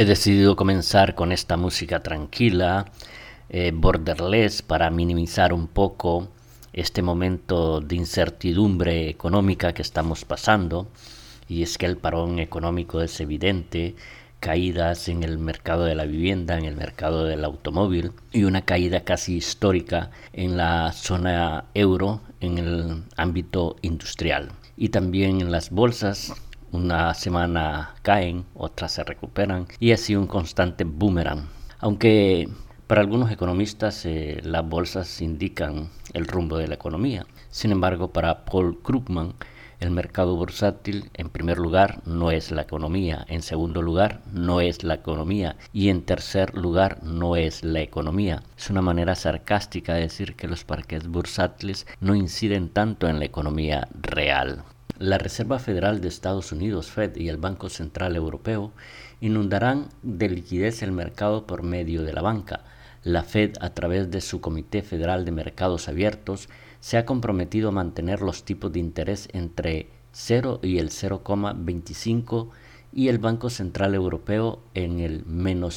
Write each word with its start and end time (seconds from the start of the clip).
He 0.00 0.04
decidido 0.04 0.54
comenzar 0.54 1.16
con 1.16 1.32
esta 1.32 1.56
música 1.56 2.04
tranquila, 2.04 2.86
eh, 3.48 3.72
borderless, 3.74 4.62
para 4.62 4.90
minimizar 4.90 5.52
un 5.52 5.66
poco 5.66 6.28
este 6.72 7.02
momento 7.02 7.80
de 7.80 7.96
incertidumbre 7.96 9.08
económica 9.08 9.74
que 9.74 9.82
estamos 9.82 10.24
pasando. 10.24 10.86
Y 11.48 11.64
es 11.64 11.78
que 11.78 11.86
el 11.86 11.96
parón 11.96 12.38
económico 12.38 13.02
es 13.02 13.18
evidente, 13.18 13.96
caídas 14.38 15.08
en 15.08 15.24
el 15.24 15.36
mercado 15.36 15.84
de 15.84 15.96
la 15.96 16.04
vivienda, 16.04 16.56
en 16.56 16.66
el 16.66 16.76
mercado 16.76 17.24
del 17.24 17.44
automóvil 17.44 18.12
y 18.30 18.44
una 18.44 18.62
caída 18.62 19.00
casi 19.00 19.34
histórica 19.34 20.12
en 20.32 20.56
la 20.56 20.92
zona 20.92 21.64
euro 21.74 22.20
en 22.38 22.58
el 22.58 23.02
ámbito 23.16 23.74
industrial. 23.82 24.52
Y 24.76 24.90
también 24.90 25.40
en 25.40 25.50
las 25.50 25.70
bolsas 25.70 26.34
una 26.72 27.14
semana 27.14 27.94
caen, 28.02 28.44
otras 28.54 28.92
se 28.92 29.04
recuperan 29.04 29.66
y 29.80 29.92
así 29.92 30.14
un 30.16 30.26
constante 30.26 30.84
boomerang. 30.84 31.48
Aunque 31.78 32.48
para 32.88 33.02
algunos 33.02 33.30
economistas 33.30 34.06
eh, 34.06 34.40
las 34.42 34.66
bolsas 34.66 35.20
indican 35.20 35.90
el 36.14 36.26
rumbo 36.26 36.56
de 36.56 36.68
la 36.68 36.74
economía. 36.74 37.26
Sin 37.50 37.70
embargo, 37.70 38.12
para 38.12 38.46
Paul 38.46 38.80
Krugman, 38.82 39.34
el 39.80 39.90
mercado 39.90 40.34
bursátil, 40.34 41.10
en 41.14 41.28
primer 41.28 41.58
lugar, 41.58 42.00
no 42.04 42.30
es 42.30 42.50
la 42.50 42.62
economía, 42.62 43.24
en 43.28 43.42
segundo 43.42 43.82
lugar, 43.82 44.22
no 44.32 44.60
es 44.60 44.82
la 44.82 44.94
economía 44.94 45.56
y 45.72 45.90
en 45.90 46.02
tercer 46.02 46.56
lugar, 46.56 46.98
no 47.02 47.36
es 47.36 47.62
la 47.62 47.80
economía. 47.80 48.42
Es 48.56 48.70
una 48.70 48.82
manera 48.82 49.14
sarcástica 49.14 49.94
de 49.94 50.00
decir 50.00 50.34
que 50.34 50.48
los 50.48 50.64
parques 50.64 51.06
bursátiles 51.06 51.86
no 52.00 52.14
inciden 52.14 52.70
tanto 52.70 53.06
en 53.06 53.18
la 53.18 53.26
economía 53.26 53.86
real. 54.00 54.64
La 54.98 55.16
Reserva 55.16 55.60
Federal 55.60 56.00
de 56.00 56.08
Estados 56.08 56.50
Unidos, 56.50 56.90
Fed, 56.90 57.14
y 57.16 57.28
el 57.28 57.36
Banco 57.36 57.68
Central 57.68 58.16
Europeo 58.16 58.72
inundarán 59.20 59.90
de 60.02 60.28
liquidez 60.28 60.82
el 60.82 60.90
mercado 60.90 61.46
por 61.46 61.62
medio 61.62 62.02
de 62.02 62.12
la 62.12 62.20
banca. 62.20 62.64
La 63.04 63.22
Fed, 63.22 63.52
a 63.60 63.70
través 63.70 64.10
de 64.10 64.20
su 64.20 64.40
Comité 64.40 64.82
Federal 64.82 65.24
de 65.24 65.30
Mercados 65.30 65.88
Abiertos, 65.88 66.48
se 66.80 66.96
ha 66.96 67.06
comprometido 67.06 67.68
a 67.68 67.72
mantener 67.72 68.22
los 68.22 68.44
tipos 68.44 68.72
de 68.72 68.80
interés 68.80 69.28
entre 69.32 69.88
0 70.10 70.58
y 70.64 70.78
el 70.78 70.90
0,25 70.90 72.48
y 72.92 73.06
el 73.06 73.18
Banco 73.18 73.50
Central 73.50 73.94
Europeo 73.94 74.64
en 74.74 74.98
el 74.98 75.24
menos 75.26 75.76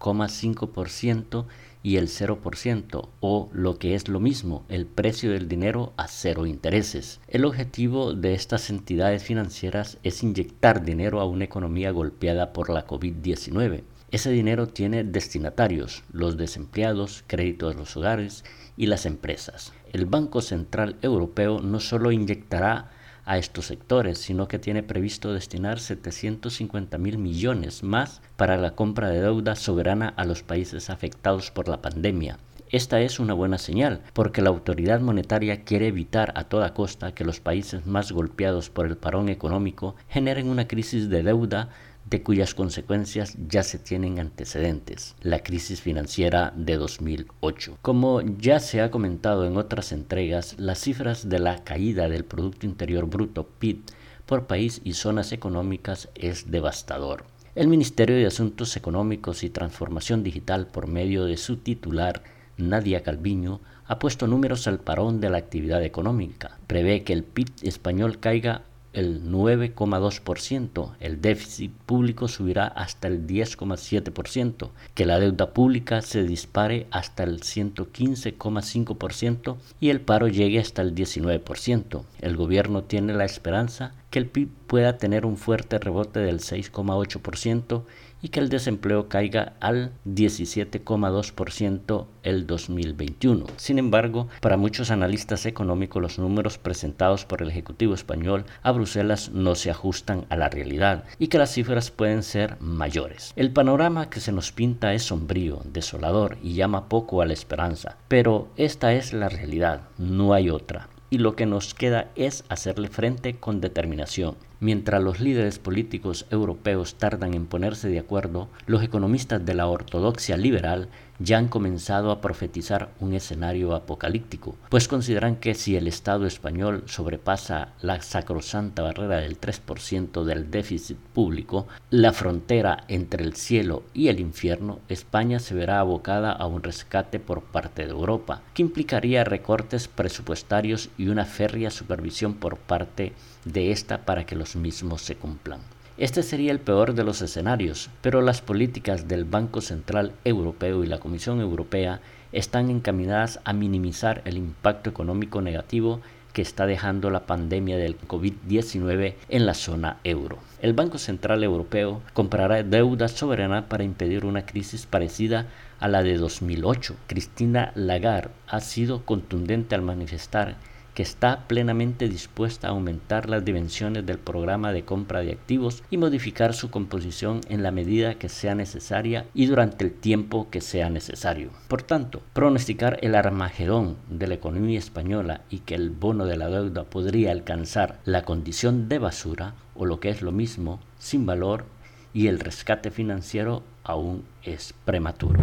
0,5% 0.00 1.46
y 1.82 1.96
el 1.96 2.08
0% 2.08 3.08
o 3.20 3.48
lo 3.52 3.78
que 3.78 3.94
es 3.94 4.08
lo 4.08 4.20
mismo, 4.20 4.64
el 4.68 4.86
precio 4.86 5.32
del 5.32 5.48
dinero 5.48 5.92
a 5.96 6.08
cero 6.08 6.46
intereses. 6.46 7.20
El 7.28 7.44
objetivo 7.44 8.14
de 8.14 8.34
estas 8.34 8.70
entidades 8.70 9.22
financieras 9.22 9.98
es 10.02 10.22
inyectar 10.22 10.84
dinero 10.84 11.20
a 11.20 11.26
una 11.26 11.44
economía 11.44 11.90
golpeada 11.90 12.52
por 12.52 12.70
la 12.70 12.86
COVID-19. 12.86 13.82
Ese 14.10 14.30
dinero 14.30 14.66
tiene 14.66 15.04
destinatarios, 15.04 16.02
los 16.12 16.36
desempleados, 16.36 17.22
créditos 17.26 17.74
de 17.74 17.80
los 17.80 17.96
hogares 17.96 18.44
y 18.76 18.86
las 18.86 19.06
empresas. 19.06 19.72
El 19.92 20.06
Banco 20.06 20.42
Central 20.42 20.96
Europeo 21.00 21.60
no 21.60 21.78
solo 21.78 22.10
inyectará 22.10 22.90
a 23.30 23.38
estos 23.38 23.66
sectores, 23.66 24.18
sino 24.18 24.48
que 24.48 24.58
tiene 24.58 24.82
previsto 24.82 25.32
destinar 25.32 25.78
750 25.78 26.98
mil 26.98 27.16
millones 27.16 27.84
más 27.84 28.22
para 28.36 28.56
la 28.56 28.72
compra 28.72 29.08
de 29.08 29.20
deuda 29.20 29.54
soberana 29.54 30.08
a 30.16 30.24
los 30.24 30.42
países 30.42 30.90
afectados 30.90 31.52
por 31.52 31.68
la 31.68 31.80
pandemia. 31.80 32.40
Esta 32.72 33.00
es 33.00 33.20
una 33.20 33.32
buena 33.34 33.58
señal, 33.58 34.00
porque 34.14 34.42
la 34.42 34.50
autoridad 34.50 35.00
monetaria 35.00 35.62
quiere 35.62 35.86
evitar 35.86 36.32
a 36.34 36.44
toda 36.44 36.74
costa 36.74 37.14
que 37.14 37.24
los 37.24 37.38
países 37.38 37.86
más 37.86 38.10
golpeados 38.10 38.68
por 38.68 38.86
el 38.86 38.96
parón 38.96 39.28
económico 39.28 39.94
generen 40.08 40.48
una 40.48 40.66
crisis 40.66 41.08
de 41.08 41.22
deuda 41.22 41.68
de 42.10 42.22
cuyas 42.22 42.54
consecuencias 42.54 43.36
ya 43.48 43.62
se 43.62 43.78
tienen 43.78 44.18
antecedentes, 44.18 45.14
la 45.22 45.44
crisis 45.44 45.80
financiera 45.80 46.52
de 46.56 46.76
2008. 46.76 47.78
Como 47.82 48.20
ya 48.20 48.58
se 48.58 48.80
ha 48.80 48.90
comentado 48.90 49.46
en 49.46 49.56
otras 49.56 49.92
entregas, 49.92 50.56
las 50.58 50.80
cifras 50.80 51.28
de 51.28 51.38
la 51.38 51.62
caída 51.62 52.08
del 52.08 52.24
Producto 52.24 52.66
Interior 52.66 53.06
Bruto 53.06 53.46
PIB 53.46 53.82
por 54.26 54.46
país 54.46 54.80
y 54.84 54.94
zonas 54.94 55.32
económicas 55.32 56.08
es 56.16 56.50
devastador. 56.50 57.24
El 57.54 57.68
Ministerio 57.68 58.16
de 58.16 58.26
Asuntos 58.26 58.76
Económicos 58.76 59.42
y 59.42 59.50
Transformación 59.50 60.22
Digital, 60.22 60.66
por 60.66 60.88
medio 60.88 61.24
de 61.24 61.36
su 61.36 61.56
titular, 61.56 62.22
Nadia 62.56 63.02
Calviño, 63.02 63.60
ha 63.86 63.98
puesto 63.98 64.28
números 64.28 64.68
al 64.68 64.78
parón 64.78 65.20
de 65.20 65.30
la 65.30 65.38
actividad 65.38 65.82
económica. 65.82 66.58
Prevé 66.66 67.02
que 67.02 67.12
el 67.12 67.24
PIB 67.24 67.48
español 67.62 68.20
caiga 68.20 68.62
el 68.92 69.30
9,2%, 69.30 70.94
el 71.00 71.20
déficit 71.20 71.72
público 71.86 72.26
subirá 72.28 72.66
hasta 72.66 73.08
el 73.08 73.26
10,7%, 73.26 74.70
que 74.94 75.06
la 75.06 75.18
deuda 75.20 75.52
pública 75.52 76.02
se 76.02 76.22
dispare 76.24 76.86
hasta 76.90 77.22
el 77.22 77.40
115,5% 77.40 79.56
y 79.80 79.88
el 79.90 80.00
paro 80.00 80.28
llegue 80.28 80.58
hasta 80.58 80.82
el 80.82 80.94
19%. 80.94 82.02
El 82.20 82.36
gobierno 82.36 82.82
tiene 82.84 83.14
la 83.14 83.24
esperanza 83.24 83.94
que 84.10 84.18
el 84.18 84.26
PIB 84.26 84.50
pueda 84.66 84.98
tener 84.98 85.24
un 85.24 85.36
fuerte 85.36 85.78
rebote 85.78 86.18
del 86.20 86.40
6,8% 86.40 87.84
y 88.22 88.28
que 88.28 88.38
el 88.40 88.48
desempleo 88.48 89.08
caiga 89.08 89.54
al 89.60 89.92
17,2% 90.06 92.06
el 92.22 92.46
2021. 92.46 93.46
Sin 93.56 93.78
embargo, 93.78 94.28
para 94.40 94.58
muchos 94.58 94.90
analistas 94.90 95.46
económicos 95.46 96.02
los 96.02 96.18
números 96.18 96.58
presentados 96.58 97.24
por 97.24 97.40
el 97.42 97.48
Ejecutivo 97.48 97.94
español 97.94 98.44
a 98.62 98.72
Bruselas 98.72 99.30
no 99.30 99.54
se 99.54 99.70
ajustan 99.70 100.26
a 100.28 100.36
la 100.36 100.50
realidad 100.50 101.04
y 101.18 101.28
que 101.28 101.38
las 101.38 101.52
cifras 101.52 101.90
pueden 101.90 102.22
ser 102.22 102.60
mayores. 102.60 103.32
El 103.36 103.52
panorama 103.52 104.10
que 104.10 104.20
se 104.20 104.32
nos 104.32 104.52
pinta 104.52 104.92
es 104.92 105.04
sombrío, 105.04 105.62
desolador 105.64 106.36
y 106.42 106.52
llama 106.54 106.88
poco 106.88 107.22
a 107.22 107.26
la 107.26 107.32
esperanza, 107.32 107.96
pero 108.08 108.48
esta 108.56 108.92
es 108.92 109.12
la 109.12 109.28
realidad, 109.28 109.82
no 109.98 110.34
hay 110.34 110.50
otra 110.50 110.88
y 111.10 111.18
lo 111.18 111.36
que 111.36 111.46
nos 111.46 111.74
queda 111.74 112.10
es 112.14 112.44
hacerle 112.48 112.88
frente 112.88 113.36
con 113.36 113.60
determinación. 113.60 114.36
Mientras 114.62 115.02
los 115.02 115.20
líderes 115.20 115.58
políticos 115.58 116.26
europeos 116.30 116.96
tardan 116.96 117.32
en 117.32 117.46
ponerse 117.46 117.88
de 117.88 117.98
acuerdo, 117.98 118.48
los 118.66 118.82
economistas 118.82 119.42
de 119.46 119.54
la 119.54 119.66
ortodoxia 119.66 120.36
liberal 120.36 120.90
ya 121.20 121.36
han 121.38 121.48
comenzado 121.48 122.10
a 122.10 122.20
profetizar 122.20 122.90
un 122.98 123.14
escenario 123.14 123.74
apocalíptico, 123.74 124.56
pues 124.70 124.88
consideran 124.88 125.36
que 125.36 125.54
si 125.54 125.76
el 125.76 125.86
Estado 125.86 126.26
español 126.26 126.82
sobrepasa 126.86 127.74
la 127.82 128.00
sacrosanta 128.00 128.82
barrera 128.82 129.18
del 129.18 129.38
3% 129.38 130.24
del 130.24 130.50
déficit 130.50 130.96
público, 130.96 131.66
la 131.90 132.12
frontera 132.12 132.84
entre 132.88 133.22
el 133.22 133.36
cielo 133.36 133.82
y 133.92 134.08
el 134.08 134.18
infierno, 134.18 134.80
España 134.88 135.38
se 135.38 135.54
verá 135.54 135.80
abocada 135.80 136.32
a 136.32 136.46
un 136.46 136.62
rescate 136.62 137.20
por 137.20 137.42
parte 137.42 137.84
de 137.84 137.92
Europa, 137.92 138.42
que 138.54 138.62
implicaría 138.62 139.24
recortes 139.24 139.88
presupuestarios 139.88 140.88
y 140.96 141.08
una 141.08 141.26
férrea 141.26 141.70
supervisión 141.70 142.34
por 142.34 142.56
parte 142.56 143.12
de 143.44 143.72
esta 143.72 144.06
para 144.06 144.24
que 144.24 144.36
mismos 144.56 145.02
se 145.02 145.16
cumplan. 145.16 145.60
Este 145.96 146.22
sería 146.22 146.52
el 146.52 146.60
peor 146.60 146.94
de 146.94 147.04
los 147.04 147.20
escenarios, 147.20 147.90
pero 148.00 148.22
las 148.22 148.40
políticas 148.40 149.06
del 149.06 149.24
Banco 149.24 149.60
Central 149.60 150.12
Europeo 150.24 150.82
y 150.82 150.86
la 150.86 150.98
Comisión 150.98 151.40
Europea 151.40 152.00
están 152.32 152.70
encaminadas 152.70 153.40
a 153.44 153.52
minimizar 153.52 154.22
el 154.24 154.36
impacto 154.36 154.88
económico 154.88 155.42
negativo 155.42 156.00
que 156.32 156.42
está 156.42 156.66
dejando 156.66 157.10
la 157.10 157.26
pandemia 157.26 157.76
del 157.76 157.98
COVID-19 157.98 159.14
en 159.28 159.46
la 159.46 159.54
zona 159.54 159.98
euro. 160.04 160.38
El 160.62 160.72
Banco 160.72 160.98
Central 160.98 161.42
Europeo 161.42 162.00
comprará 162.12 162.62
deuda 162.62 163.08
soberana 163.08 163.68
para 163.68 163.84
impedir 163.84 164.24
una 164.24 164.46
crisis 164.46 164.86
parecida 164.86 165.46
a 165.80 165.88
la 165.88 166.02
de 166.02 166.16
2008. 166.16 166.94
Cristina 167.06 167.72
Lagarde 167.74 168.30
ha 168.46 168.60
sido 168.60 169.04
contundente 169.04 169.74
al 169.74 169.82
manifestar 169.82 170.56
que 170.94 171.02
está 171.02 171.46
plenamente 171.46 172.08
dispuesta 172.08 172.68
a 172.68 172.70
aumentar 172.70 173.28
las 173.28 173.44
dimensiones 173.44 174.06
del 174.06 174.18
programa 174.18 174.72
de 174.72 174.84
compra 174.84 175.20
de 175.20 175.32
activos 175.32 175.82
y 175.90 175.96
modificar 175.96 176.54
su 176.54 176.70
composición 176.70 177.40
en 177.48 177.62
la 177.62 177.70
medida 177.70 178.14
que 178.14 178.28
sea 178.28 178.54
necesaria 178.54 179.26
y 179.34 179.46
durante 179.46 179.84
el 179.84 179.92
tiempo 179.92 180.48
que 180.50 180.60
sea 180.60 180.90
necesario. 180.90 181.50
Por 181.68 181.82
tanto, 181.82 182.22
pronosticar 182.32 182.98
el 183.02 183.14
armagedón 183.14 183.96
de 184.08 184.26
la 184.26 184.34
economía 184.34 184.78
española 184.78 185.42
y 185.50 185.60
que 185.60 185.74
el 185.74 185.90
bono 185.90 186.26
de 186.26 186.36
la 186.36 186.48
deuda 186.48 186.84
podría 186.84 187.32
alcanzar 187.32 187.98
la 188.04 188.22
condición 188.22 188.88
de 188.88 188.98
basura 188.98 189.54
o 189.74 189.86
lo 189.86 190.00
que 190.00 190.10
es 190.10 190.22
lo 190.22 190.32
mismo, 190.32 190.80
sin 190.98 191.26
valor, 191.26 191.64
y 192.12 192.26
el 192.26 192.40
rescate 192.40 192.90
financiero 192.90 193.62
aún 193.84 194.24
es 194.42 194.74
prematuro. 194.84 195.40